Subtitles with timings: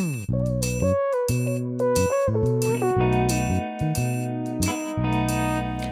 [0.00, 0.49] Mm.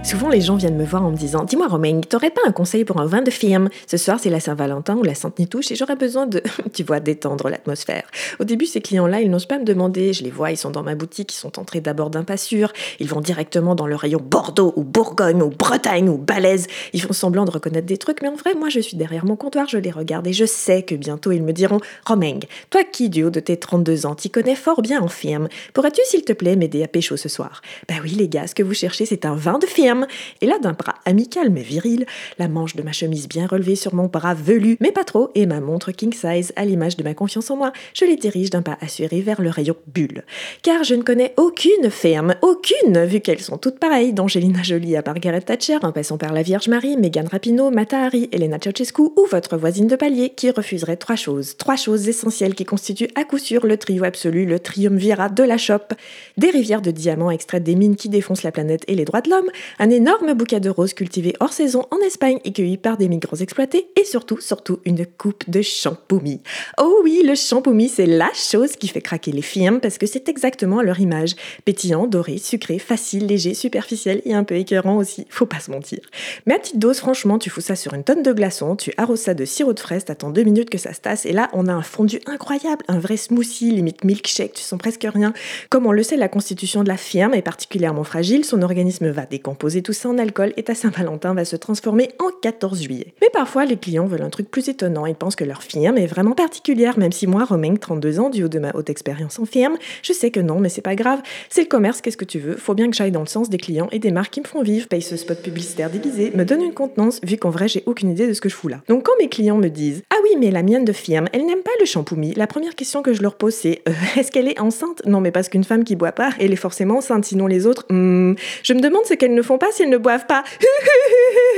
[0.08, 2.86] Souvent, les gens viennent me voir en me disant Dis-moi, Romain, t'aurais pas un conseil
[2.86, 3.68] pour un vin de firme?
[3.86, 6.42] Ce soir, c'est la Saint-Valentin ou la Sainte-Nitouche et j'aurais besoin de,
[6.72, 8.04] tu vois, détendre l'atmosphère.
[8.38, 10.14] Au début, ces clients-là, ils n'osent pas me demander.
[10.14, 12.72] Je les vois, ils sont dans ma boutique, ils sont entrés d'abord d'un pas sûr.
[13.00, 16.68] Ils vont directement dans le rayon Bordeaux ou Bourgogne ou Bretagne ou Balèze.
[16.94, 19.36] Ils font semblant de reconnaître des trucs, mais en vrai, moi, je suis derrière mon
[19.36, 22.38] comptoir, je les regarde et je sais que bientôt, ils me diront Romain,
[22.70, 26.00] toi qui, du haut de tes 32 ans, t'y connais fort bien en firme, pourrais-tu,
[26.06, 27.60] s'il te plaît, m'aider à pécho ce soir?
[27.90, 29.97] Bah oui, les gars, ce que vous cherchez, c'est un vin de firme.
[30.40, 32.06] Et là, d'un bras amical mais viril,
[32.38, 35.46] la manche de ma chemise bien relevée sur mon bras velu, mais pas trop, et
[35.46, 38.62] ma montre king size à l'image de ma confiance en moi, je les dirige d'un
[38.62, 40.24] pas assuré vers le rayon bulle.
[40.62, 45.02] Car je ne connais aucune ferme, aucune, vu qu'elles sont toutes pareilles, d'Angelina Jolie à
[45.04, 49.26] Margaret Thatcher, en passant par la Vierge Marie, Megan Rapinoe, Mata Hari, Elena Ceausescu ou
[49.30, 53.38] votre voisine de palier qui refuserait trois choses, trois choses essentielles qui constituent à coup
[53.38, 55.94] sûr le trio absolu, le triumvirat de la chope.
[56.36, 59.30] Des rivières de diamants extraites des mines qui défoncent la planète et les droits de
[59.30, 63.08] l'homme, un énorme bouquet de roses cultivées hors saison en Espagne et cueillies par des
[63.08, 66.40] migrants exploités, et surtout, surtout, une coupe de champoumi.
[66.78, 70.28] Oh oui, le champoumi, c'est la chose qui fait craquer les firmes parce que c'est
[70.28, 71.36] exactement leur image.
[71.64, 76.00] Pétillant, doré, sucré, facile, léger, superficiel et un peu écœurant aussi, faut pas se mentir.
[76.46, 79.20] Mais à petite dose, franchement, tu fous ça sur une tonne de glaçons, tu arroses
[79.20, 81.68] ça de sirop de fraise, t'attends deux minutes que ça se tasse, et là, on
[81.68, 85.32] a un fondu incroyable, un vrai smoothie, limite milkshake, tu sens presque rien.
[85.70, 89.26] Comme on le sait, la constitution de la firme est particulièrement fragile, son organisme va
[89.26, 93.14] décomposer tout ça en alcool et ta Saint-Valentin va se transformer en 14 juillet.
[93.20, 95.06] Mais parfois, les clients veulent un truc plus étonnant.
[95.06, 98.44] Ils pensent que leur firme est vraiment particulière, même si moi, Romain, 32 ans, du
[98.44, 101.20] haut de ma haute expérience en firme, je sais que non, mais c'est pas grave.
[101.48, 102.56] C'est le commerce, qu'est-ce que tu veux?
[102.56, 104.62] Faut bien que j'aille dans le sens des clients et des marques qui me font
[104.62, 108.10] vivre, paye ce spot publicitaire déguisé, me donne une contenance, vu qu'en vrai, j'ai aucune
[108.10, 108.80] idée de ce que je fous là.
[108.88, 111.70] Donc quand mes clients me disent Ah mais la mienne de firme, elle n'aime pas
[111.80, 115.02] le champoumi, la première question que je leur pose, c'est euh, Est-ce qu'elle est enceinte?
[115.06, 117.86] Non, mais parce qu'une femme qui boit pas, elle est forcément enceinte, sinon les autres,
[117.90, 120.44] hmm, je me demande ce qu'elles ne font pas si elles ne boivent pas.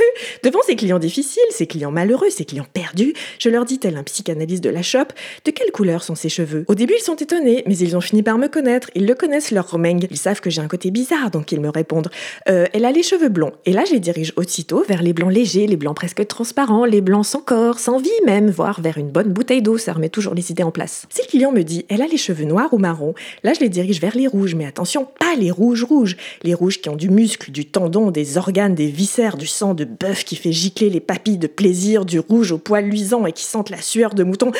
[0.43, 4.03] Devant ces clients difficiles, ces clients malheureux, ces clients perdus, je leur dis tel un
[4.03, 5.05] psychanalyste de la shop,
[5.45, 6.65] de quelle couleur sont ses cheveux?
[6.67, 8.89] Au début, ils sont étonnés, mais ils ont fini par me connaître.
[8.95, 9.97] Ils le connaissent, leur Romain.
[10.09, 12.09] Ils savent que j'ai un côté bizarre, donc ils me répondent
[12.49, 13.53] euh, Elle a les cheveux blonds.
[13.65, 17.01] Et là, je les dirige aussitôt vers les blancs légers, les blancs presque transparents, les
[17.01, 20.33] blancs sans corps, sans vie même, voire vers une bonne bouteille d'eau, ça remet toujours
[20.33, 21.05] les idées en place.
[21.09, 23.13] Si le client me dit Elle a les cheveux noirs ou marrons,
[23.43, 26.17] là, je les dirige vers les rouges, mais attention, pas les rouges rouges.
[26.43, 29.87] Les rouges qui ont du muscle, du tendon, des organes, des viscères, du sang de
[29.99, 33.43] bœuf qui fait gicler les papilles de plaisir, du rouge au poil luisant et qui
[33.43, 34.51] sentent la sueur de mouton.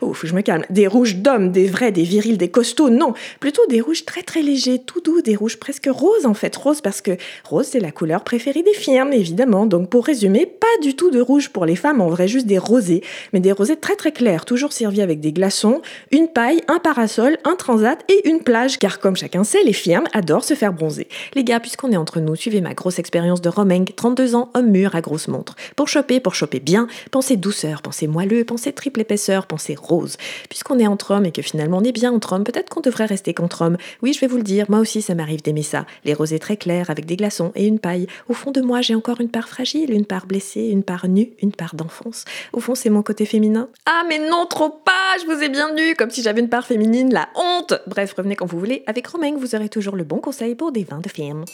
[0.00, 0.64] Oh, je me calme.
[0.70, 3.14] Des rouges d'hommes, des vrais, des virils, des costauds, non.
[3.40, 6.54] Plutôt des rouges très très légers, tout doux, des rouges presque roses en fait.
[6.56, 7.12] Rose parce que
[7.44, 9.66] rose c'est la couleur préférée des firmes, évidemment.
[9.66, 12.58] Donc pour résumer, pas du tout de rouge pour les femmes, en vrai juste des
[12.58, 13.02] rosés.
[13.32, 17.38] Mais des rosés très très clairs, toujours servis avec des glaçons, une paille, un parasol,
[17.44, 18.78] un transat et une plage.
[18.78, 21.08] Car comme chacun sait, les firmes adorent se faire bronzer.
[21.34, 24.69] Les gars, puisqu'on est entre nous, suivez ma grosse expérience de Romeng, 32 ans, homme
[24.70, 25.56] mûr à grosse montre.
[25.76, 30.16] Pour choper, pour choper bien, pensez douceur, pensez moelleux, pensez triple épaisseur, pensez rose.
[30.48, 33.06] Puisqu'on est entre hommes et que finalement on est bien entre hommes, peut-être qu'on devrait
[33.06, 33.76] rester qu'entre hommes.
[34.02, 35.86] Oui, je vais vous le dire, moi aussi ça m'arrive d'aimer ça.
[36.04, 38.06] Les rosés très clairs avec des glaçons et une paille.
[38.28, 41.30] Au fond de moi, j'ai encore une part fragile, une part blessée, une part nue,
[41.42, 42.24] une part d'enfance.
[42.52, 43.68] Au fond, c'est mon côté féminin.
[43.86, 46.66] Ah, mais non, trop pas Je vous ai bien nu, comme si j'avais une part
[46.66, 48.82] féminine, la honte Bref, revenez quand vous voulez.
[48.86, 51.44] Avec Romain, vous aurez toujours le bon conseil pour des vins de firme.